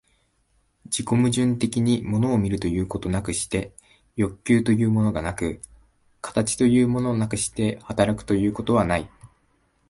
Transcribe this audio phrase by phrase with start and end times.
[0.85, 3.71] 自己矛盾的に物を見るということなくして
[4.15, 5.61] 欲求というものがなく、
[6.21, 9.07] 形というものなくして働くということはない。